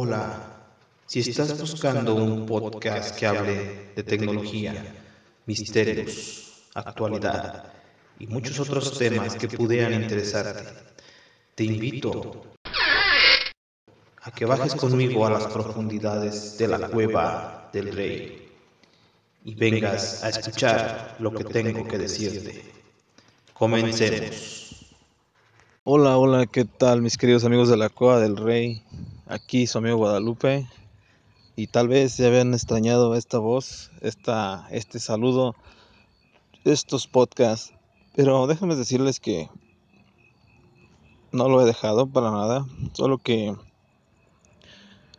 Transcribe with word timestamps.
Hola, 0.00 0.57
si 1.08 1.20
estás 1.20 1.58
buscando 1.58 2.14
un 2.14 2.44
podcast 2.44 3.16
que 3.16 3.26
hable 3.26 3.92
de 3.96 4.02
tecnología, 4.02 4.94
misterios, 5.46 6.66
actualidad 6.74 7.72
y 8.18 8.26
muchos 8.26 8.60
otros 8.60 8.98
temas 8.98 9.34
que 9.34 9.48
pudieran 9.48 9.94
interesarte, 9.94 10.64
te 11.54 11.64
invito 11.64 12.42
a 14.20 14.30
que 14.32 14.44
bajes 14.44 14.74
conmigo 14.74 15.26
a 15.26 15.30
las 15.30 15.46
profundidades 15.46 16.58
de 16.58 16.68
la 16.68 16.88
cueva 16.90 17.70
del 17.72 17.90
rey 17.90 18.46
y 19.46 19.54
vengas 19.54 20.22
a 20.22 20.28
escuchar 20.28 21.16
lo 21.20 21.32
que 21.32 21.44
tengo 21.44 21.88
que 21.88 21.96
decirte. 21.96 22.70
Comencemos. 23.54 24.84
Hola, 25.84 26.18
hola, 26.18 26.44
¿qué 26.44 26.66
tal 26.66 27.00
mis 27.00 27.16
queridos 27.16 27.46
amigos 27.46 27.70
de 27.70 27.78
la 27.78 27.88
Cueva 27.88 28.20
del 28.20 28.36
Rey? 28.36 28.82
Aquí 29.26 29.66
su 29.66 29.78
amigo 29.78 29.96
Guadalupe 29.96 30.66
y 31.58 31.66
tal 31.66 31.88
vez 31.88 32.16
ya 32.16 32.28
habían 32.28 32.54
extrañado 32.54 33.16
esta 33.16 33.38
voz, 33.38 33.90
esta, 34.00 34.68
este 34.70 35.00
saludo, 35.00 35.56
estos 36.62 37.08
podcasts, 37.08 37.74
pero 38.14 38.46
déjenme 38.46 38.76
decirles 38.76 39.18
que 39.18 39.50
no 41.32 41.48
lo 41.48 41.60
he 41.60 41.64
dejado 41.64 42.06
para 42.06 42.30
nada, 42.30 42.64
solo 42.92 43.18
que 43.18 43.56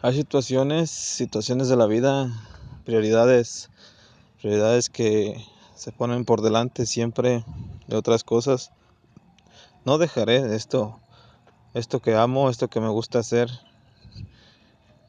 hay 0.00 0.14
situaciones, 0.14 0.92
situaciones 0.92 1.68
de 1.68 1.74
la 1.74 1.86
vida, 1.86 2.30
prioridades, 2.84 3.68
prioridades 4.40 4.90
que 4.90 5.44
se 5.74 5.90
ponen 5.90 6.24
por 6.24 6.40
delante 6.40 6.86
siempre 6.86 7.44
de 7.88 7.96
otras 7.96 8.22
cosas. 8.22 8.70
No 9.84 9.98
dejaré 9.98 10.54
esto, 10.54 11.00
esto 11.74 11.98
que 11.98 12.14
amo, 12.14 12.48
esto 12.48 12.68
que 12.68 12.78
me 12.78 12.90
gusta 12.90 13.18
hacer, 13.18 13.50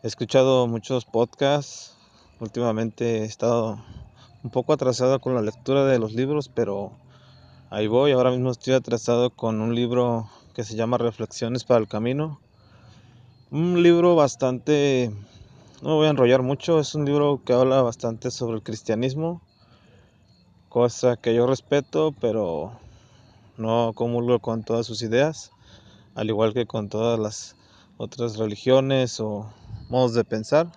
He 0.01 0.07
escuchado 0.07 0.65
muchos 0.65 1.03
podcasts. 1.03 1.97
Últimamente 2.39 3.17
he 3.17 3.25
estado 3.25 3.83
un 4.45 4.49
poco 4.49 4.71
atrasado 4.71 5.19
con 5.19 5.35
la 5.35 5.41
lectura 5.41 5.83
de 5.83 5.99
los 5.99 6.13
libros, 6.13 6.47
pero 6.47 6.93
ahí 7.69 7.87
voy. 7.87 8.13
Ahora 8.13 8.31
mismo 8.31 8.49
estoy 8.49 8.75
atrasado 8.75 9.29
con 9.29 9.59
un 9.59 9.75
libro 9.75 10.29
que 10.53 10.63
se 10.63 10.77
llama 10.77 10.97
Reflexiones 10.97 11.65
para 11.65 11.81
el 11.81 11.89
Camino. 11.89 12.39
Un 13.51 13.83
libro 13.83 14.15
bastante... 14.15 15.11
No 15.81 15.89
me 15.89 15.95
voy 15.95 16.07
a 16.07 16.11
enrollar 16.11 16.43
mucho. 16.43 16.79
Es 16.79 16.95
un 16.95 17.03
libro 17.03 17.41
que 17.43 17.51
habla 17.51 17.81
bastante 17.81 18.31
sobre 18.31 18.55
el 18.55 18.63
cristianismo. 18.63 19.41
Cosa 20.69 21.17
que 21.17 21.35
yo 21.35 21.45
respeto, 21.45 22.15
pero 22.21 22.71
no 23.57 23.91
comulgo 23.93 24.39
con 24.39 24.63
todas 24.63 24.85
sus 24.85 25.01
ideas. 25.01 25.51
Al 26.15 26.29
igual 26.29 26.53
que 26.53 26.65
con 26.65 26.87
todas 26.87 27.19
las 27.19 27.57
otras 27.97 28.37
religiones 28.37 29.19
o 29.19 29.51
modos 29.89 30.13
de 30.13 30.23
pensar. 30.23 30.67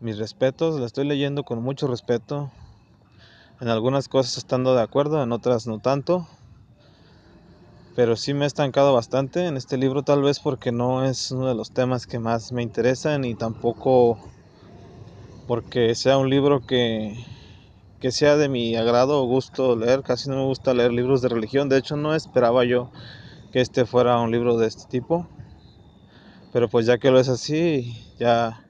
Mis 0.00 0.18
respetos, 0.18 0.78
la 0.78 0.86
estoy 0.86 1.04
leyendo 1.06 1.44
con 1.44 1.62
mucho 1.62 1.86
respeto. 1.86 2.50
En 3.60 3.68
algunas 3.68 4.08
cosas 4.08 4.38
estando 4.38 4.74
de 4.74 4.82
acuerdo, 4.82 5.22
en 5.22 5.32
otras 5.32 5.66
no 5.66 5.80
tanto. 5.80 6.26
Pero 7.96 8.14
sí 8.14 8.32
me 8.32 8.44
he 8.44 8.46
estancado 8.46 8.94
bastante 8.94 9.46
en 9.46 9.56
este 9.56 9.76
libro, 9.76 10.04
tal 10.04 10.22
vez 10.22 10.38
porque 10.38 10.70
no 10.70 11.04
es 11.04 11.32
uno 11.32 11.48
de 11.48 11.56
los 11.56 11.72
temas 11.72 12.06
que 12.06 12.20
más 12.20 12.52
me 12.52 12.62
interesan 12.62 13.24
y 13.24 13.34
tampoco 13.34 14.18
porque 15.48 15.94
sea 15.96 16.18
un 16.18 16.30
libro 16.30 16.60
que, 16.60 17.16
que 18.00 18.12
sea 18.12 18.36
de 18.36 18.48
mi 18.48 18.76
agrado 18.76 19.20
o 19.20 19.26
gusto 19.26 19.74
leer. 19.74 20.02
Casi 20.02 20.28
no 20.28 20.36
me 20.36 20.44
gusta 20.44 20.74
leer 20.74 20.92
libros 20.92 21.22
de 21.22 21.28
religión. 21.28 21.68
De 21.68 21.78
hecho, 21.78 21.96
no 21.96 22.14
esperaba 22.14 22.64
yo 22.64 22.90
que 23.50 23.60
este 23.60 23.84
fuera 23.84 24.20
un 24.20 24.30
libro 24.30 24.58
de 24.58 24.68
este 24.68 24.84
tipo. 24.88 25.26
Pero 26.52 26.68
pues 26.68 26.86
ya 26.86 26.98
que 26.98 27.10
lo 27.10 27.20
es 27.20 27.28
así, 27.28 27.94
ya 28.18 28.64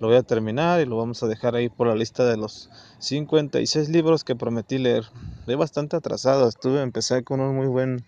lo 0.00 0.08
voy 0.08 0.16
a 0.16 0.22
terminar 0.22 0.80
y 0.80 0.86
lo 0.86 0.96
vamos 0.96 1.22
a 1.22 1.28
dejar 1.28 1.54
ahí 1.54 1.68
por 1.68 1.86
la 1.86 1.94
lista 1.94 2.24
de 2.24 2.36
los 2.36 2.68
56 2.98 3.88
libros 3.88 4.24
que 4.24 4.34
prometí 4.34 4.78
leer. 4.78 5.04
Voy 5.46 5.54
bastante 5.54 5.96
atrasado, 5.96 6.48
estuve, 6.48 6.82
empecé 6.82 7.22
con 7.22 7.40
un 7.40 7.54
muy 7.54 7.68
buen 7.68 8.04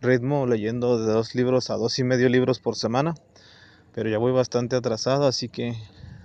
ritmo 0.00 0.46
leyendo 0.46 0.98
de 0.98 1.12
dos 1.12 1.34
libros 1.34 1.70
a 1.70 1.76
dos 1.76 1.98
y 1.98 2.04
medio 2.04 2.28
libros 2.28 2.58
por 2.58 2.74
semana, 2.74 3.14
pero 3.94 4.10
ya 4.10 4.18
voy 4.18 4.32
bastante 4.32 4.74
atrasado, 4.74 5.26
así 5.26 5.48
que 5.48 5.74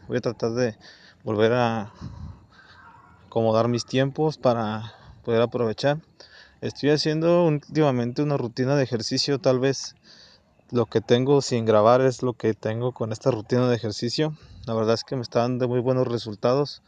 voy 0.08 0.18
a 0.18 0.22
tratar 0.22 0.52
de 0.52 0.76
volver 1.24 1.54
a 1.54 1.94
acomodar 3.28 3.68
mis 3.68 3.86
tiempos 3.86 4.38
para 4.38 4.94
poder 5.24 5.42
aprovechar. 5.42 6.00
Estoy 6.62 6.90
haciendo 6.90 7.46
últimamente 7.46 8.24
una 8.24 8.38
rutina 8.38 8.76
de 8.76 8.84
ejercicio 8.84 9.40
tal 9.40 9.60
vez 9.60 9.96
lo 10.72 10.88
que 10.88 11.00
tengo 11.00 11.42
sin 11.42 11.66
grabar 11.66 12.02
es 12.02 12.24
lo 12.24 12.34
que 12.34 12.54
tengo 12.54 12.92
con 12.92 13.12
esta 13.12 13.30
rutina 13.30 13.70
de 13.70 13.76
ejercicio. 13.76 14.36
La 14.66 14.74
verdad 14.74 14.96
es 14.96 15.04
que 15.04 15.16
me 15.16 15.22
está 15.22 15.42
dando 15.42 15.68
muy 15.68 15.80
buenos 15.80 16.08
resultados. 16.08 16.82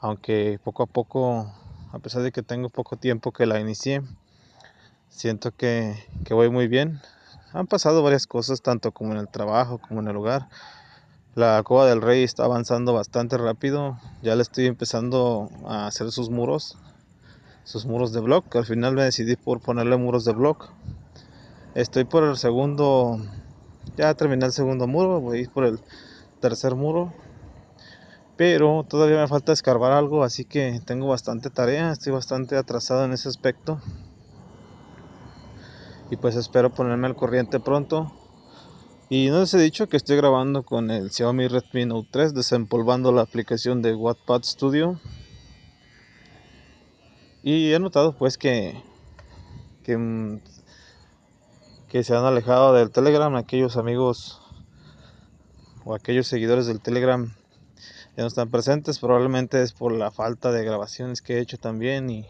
Aunque 0.00 0.58
poco 0.62 0.82
a 0.82 0.86
poco, 0.86 1.52
a 1.92 1.98
pesar 2.00 2.22
de 2.22 2.32
que 2.32 2.42
tengo 2.42 2.68
poco 2.68 2.96
tiempo 2.96 3.32
que 3.32 3.46
la 3.46 3.60
inicié, 3.60 4.02
siento 5.08 5.52
que, 5.52 5.94
que 6.24 6.34
voy 6.34 6.50
muy 6.50 6.66
bien. 6.66 7.00
Han 7.52 7.68
pasado 7.68 8.02
varias 8.02 8.26
cosas, 8.26 8.62
tanto 8.62 8.90
como 8.90 9.12
en 9.12 9.18
el 9.18 9.28
trabajo 9.28 9.78
como 9.78 10.00
en 10.00 10.08
el 10.08 10.16
hogar. 10.16 10.48
La 11.36 11.62
Cova 11.62 11.86
del 11.86 12.02
Rey 12.02 12.24
está 12.24 12.44
avanzando 12.44 12.92
bastante 12.92 13.38
rápido. 13.38 13.98
Ya 14.22 14.34
le 14.34 14.42
estoy 14.42 14.66
empezando 14.66 15.50
a 15.66 15.86
hacer 15.86 16.10
sus 16.10 16.30
muros, 16.30 16.76
sus 17.62 17.86
muros 17.86 18.12
de 18.12 18.20
block. 18.20 18.56
Al 18.56 18.66
final 18.66 18.94
me 18.94 19.04
decidí 19.04 19.36
por 19.36 19.60
ponerle 19.60 19.96
muros 19.96 20.24
de 20.24 20.32
block 20.32 20.68
Estoy 21.76 22.04
por 22.04 22.24
el 22.24 22.38
segundo, 22.38 23.18
ya 23.98 24.14
terminé 24.14 24.46
el 24.46 24.52
segundo 24.52 24.86
muro, 24.86 25.20
voy 25.20 25.36
a 25.36 25.40
ir 25.42 25.50
por 25.50 25.66
el 25.66 25.78
tercer 26.40 26.74
muro. 26.74 27.12
Pero 28.38 28.86
todavía 28.88 29.20
me 29.20 29.28
falta 29.28 29.52
escarbar 29.52 29.92
algo, 29.92 30.24
así 30.24 30.46
que 30.46 30.80
tengo 30.86 31.06
bastante 31.06 31.50
tarea, 31.50 31.92
estoy 31.92 32.14
bastante 32.14 32.56
atrasado 32.56 33.04
en 33.04 33.12
ese 33.12 33.28
aspecto. 33.28 33.78
Y 36.10 36.16
pues 36.16 36.34
espero 36.36 36.72
ponerme 36.72 37.08
al 37.08 37.14
corriente 37.14 37.60
pronto. 37.60 38.10
Y 39.10 39.28
no 39.28 39.40
les 39.40 39.52
he 39.52 39.58
dicho 39.58 39.86
que 39.86 39.98
estoy 39.98 40.16
grabando 40.16 40.62
con 40.62 40.90
el 40.90 41.10
Xiaomi 41.10 41.46
Redmi 41.46 41.84
Note 41.84 42.08
3 42.10 42.32
desempolvando 42.32 43.12
la 43.12 43.20
aplicación 43.20 43.82
de 43.82 43.94
Wattpad 43.94 44.44
Studio. 44.44 44.98
Y 47.42 47.70
he 47.70 47.78
notado 47.78 48.16
pues 48.16 48.38
que, 48.38 48.82
que 49.82 49.98
mm, 49.98 50.40
que 51.96 52.04
se 52.04 52.14
han 52.14 52.26
alejado 52.26 52.74
del 52.74 52.90
Telegram, 52.90 53.34
aquellos 53.36 53.78
amigos 53.78 54.42
o 55.86 55.94
aquellos 55.94 56.26
seguidores 56.26 56.66
del 56.66 56.82
Telegram 56.82 57.34
ya 58.14 58.22
no 58.22 58.26
están 58.26 58.50
presentes, 58.50 58.98
probablemente 58.98 59.62
es 59.62 59.72
por 59.72 59.92
la 59.92 60.10
falta 60.10 60.52
de 60.52 60.62
grabaciones 60.62 61.22
que 61.22 61.38
he 61.38 61.40
hecho 61.40 61.56
también 61.56 62.10
y 62.10 62.26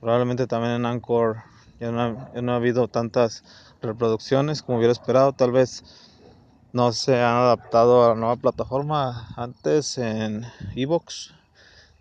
probablemente 0.00 0.46
también 0.46 0.74
en 0.74 0.84
Anchor 0.84 1.44
ya 1.80 1.90
no 1.90 2.02
ha, 2.02 2.40
no 2.42 2.52
ha 2.52 2.56
habido 2.56 2.88
tantas 2.88 3.42
reproducciones 3.80 4.60
como 4.60 4.76
hubiera 4.76 4.92
esperado, 4.92 5.32
tal 5.32 5.52
vez 5.52 5.82
no 6.74 6.92
se 6.92 7.22
han 7.22 7.36
adaptado 7.36 8.04
a 8.04 8.08
la 8.10 8.16
nueva 8.16 8.36
plataforma. 8.36 9.28
Antes 9.34 9.96
en 9.96 10.44
Evox 10.76 11.32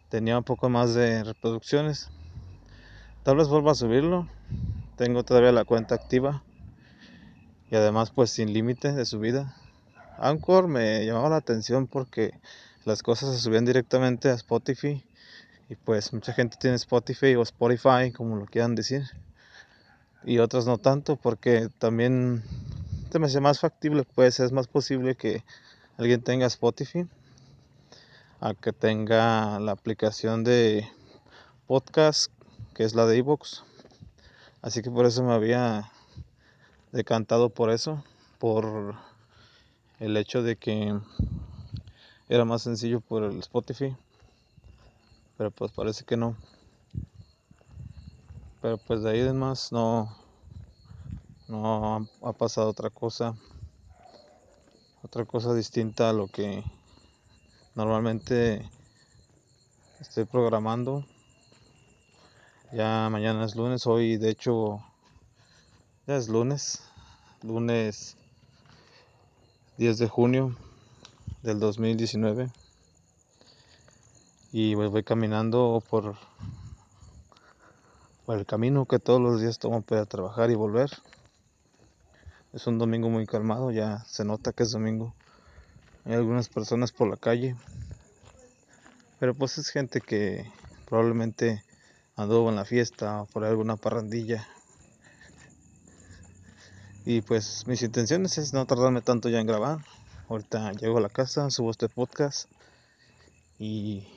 tenía 0.09 0.37
un 0.37 0.43
poco 0.43 0.67
más 0.67 0.95
de 0.95 1.23
reproducciones. 1.23 2.09
Tal 3.23 3.37
vez 3.37 3.47
vuelva 3.47 3.71
a 3.71 3.75
subirlo. 3.75 4.27
Tengo 4.97 5.23
todavía 5.23 5.53
la 5.53 5.63
cuenta 5.63 5.95
activa 5.95 6.43
y 7.71 7.75
además 7.75 8.11
pues 8.11 8.31
sin 8.31 8.53
límite 8.53 8.93
de 8.93 9.05
subida. 9.05 9.55
Anchor 10.17 10.67
me 10.67 11.05
llamaba 11.05 11.29
la 11.29 11.37
atención 11.37 11.87
porque 11.87 12.33
las 12.85 13.03
cosas 13.03 13.35
se 13.35 13.41
subían 13.41 13.65
directamente 13.65 14.29
a 14.29 14.33
Spotify 14.33 15.03
y 15.69 15.75
pues 15.75 16.11
mucha 16.13 16.33
gente 16.33 16.57
tiene 16.59 16.75
Spotify 16.75 17.35
o 17.35 17.43
Spotify 17.43 18.11
como 18.11 18.35
lo 18.35 18.45
quieran 18.45 18.75
decir 18.75 19.03
y 20.23 20.39
otras 20.39 20.65
no 20.65 20.77
tanto 20.77 21.15
porque 21.15 21.69
también 21.77 22.43
se 23.11 23.19
me 23.19 23.27
hace 23.27 23.39
más 23.39 23.59
factible 23.59 24.03
pues 24.15 24.39
es 24.39 24.51
más 24.51 24.67
posible 24.67 25.15
que 25.15 25.43
alguien 25.97 26.21
tenga 26.21 26.47
Spotify 26.47 27.07
a 28.41 28.53
que 28.55 28.73
tenga 28.73 29.59
la 29.59 29.71
aplicación 29.71 30.43
de 30.43 30.89
podcast 31.67 32.31
que 32.73 32.83
es 32.83 32.95
la 32.95 33.05
de 33.05 33.17
iVoox 33.17 33.63
así 34.61 34.81
que 34.81 34.89
por 34.89 35.05
eso 35.05 35.23
me 35.23 35.33
había 35.33 35.91
decantado 36.91 37.49
por 37.49 37.69
eso, 37.69 38.03
por 38.39 38.95
el 39.99 40.17
hecho 40.17 40.41
de 40.41 40.55
que 40.55 40.97
era 42.27 42.45
más 42.45 42.63
sencillo 42.63 43.01
por 43.01 43.23
el 43.23 43.39
Spotify. 43.39 43.95
pero 45.37 45.51
pues 45.51 45.71
parece 45.71 46.03
que 46.05 46.17
no. 46.17 46.35
Pero 48.61 48.77
pues 48.77 49.03
de 49.03 49.11
ahí 49.11 49.19
en 49.21 49.37
más 49.37 49.71
no, 49.71 50.15
no 51.47 52.07
ha 52.21 52.33
pasado 52.33 52.69
otra 52.69 52.89
cosa, 52.89 53.35
otra 55.01 55.25
cosa 55.25 55.53
distinta 55.53 56.09
a 56.09 56.13
lo 56.13 56.27
que 56.27 56.63
normalmente 57.75 58.69
estoy 59.99 60.25
programando. 60.25 61.05
Ya 62.73 63.09
mañana 63.09 63.45
es 63.45 63.55
lunes, 63.55 63.87
hoy 63.87 64.17
de 64.17 64.29
hecho 64.29 64.81
ya 66.09 66.15
es 66.15 66.27
lunes, 66.27 66.81
lunes 67.43 68.17
10 69.77 69.99
de 69.99 70.07
junio 70.07 70.55
del 71.43 71.59
2019 71.59 72.49
y 74.51 74.75
pues 74.75 74.89
voy 74.89 75.03
caminando 75.03 75.83
por, 75.87 76.15
por 78.25 78.39
el 78.39 78.47
camino 78.47 78.87
que 78.87 78.97
todos 78.97 79.21
los 79.21 79.39
días 79.39 79.59
tomo 79.59 79.83
para 79.83 80.07
trabajar 80.07 80.49
y 80.49 80.55
volver. 80.55 80.89
Es 82.53 82.65
un 82.65 82.79
domingo 82.79 83.11
muy 83.11 83.27
calmado, 83.27 83.69
ya 83.69 84.03
se 84.07 84.25
nota 84.25 84.51
que 84.51 84.63
es 84.63 84.71
domingo. 84.71 85.13
Hay 86.05 86.13
algunas 86.13 86.49
personas 86.49 86.91
por 86.91 87.07
la 87.07 87.17
calle, 87.17 87.55
pero 89.19 89.35
pues 89.35 89.59
es 89.59 89.69
gente 89.69 90.01
que 90.01 90.51
probablemente 90.87 91.63
anduvo 92.15 92.49
en 92.49 92.55
la 92.55 92.65
fiesta 92.65 93.21
o 93.21 93.25
por 93.27 93.43
alguna 93.43 93.75
parrandilla. 93.75 94.47
Y 97.09 97.23
pues 97.23 97.65
mis 97.65 97.81
intenciones 97.81 98.37
es 98.37 98.53
no 98.53 98.67
tardarme 98.67 99.01
tanto 99.01 99.29
ya 99.29 99.39
en 99.39 99.47
grabar. 99.47 99.79
Ahorita 100.29 100.73
llego 100.73 100.99
a 100.99 101.01
la 101.01 101.09
casa, 101.09 101.49
subo 101.49 101.71
este 101.71 101.89
podcast 101.89 102.47
y 103.57 104.07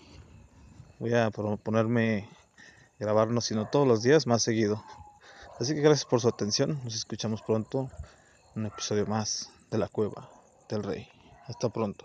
voy 0.98 1.14
a 1.14 1.30
ponerme 1.30 2.28
a 2.28 2.98
grabarnos, 2.98 3.46
sino 3.46 3.66
todos 3.66 3.88
los 3.88 4.02
días 4.02 4.26
más 4.26 4.42
seguido. 4.42 4.84
Así 5.58 5.74
que 5.74 5.80
gracias 5.80 6.04
por 6.04 6.20
su 6.20 6.28
atención. 6.28 6.80
Nos 6.84 6.94
escuchamos 6.94 7.40
pronto 7.40 7.88
en 8.54 8.60
un 8.60 8.66
episodio 8.66 9.06
más 9.06 9.48
de 9.70 9.78
la 9.78 9.88
cueva 9.88 10.28
del 10.68 10.82
rey. 10.82 11.08
Hasta 11.46 11.70
pronto. 11.70 12.04